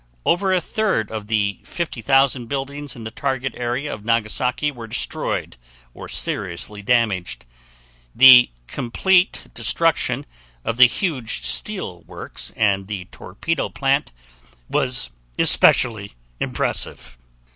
Over 0.25 0.51
a 0.51 0.59
third 0.59 1.11
of 1.11 1.27
the 1.27 1.59
50,000 1.63 2.47
buildings 2.47 2.95
in 2.95 3.03
the 3.03 3.11
target 3.11 3.53
area 3.55 3.93
of 3.93 4.03
Nagasaki 4.03 4.71
were 4.71 4.87
destroyed 4.87 5.57
or 5.93 6.09
seriously 6.09 6.81
damaged. 6.81 7.45
The 8.15 8.49
complete 8.65 9.43
destruction 9.53 10.25
of 10.65 10.77
the 10.77 10.87
huge 10.87 11.43
steel 11.43 12.01
works 12.07 12.51
and 12.55 12.87
the 12.87 13.05
torpedo 13.11 13.69
plant 13.69 14.11
was 14.67 15.11
especially 15.37 16.13
impressive. 16.39 17.15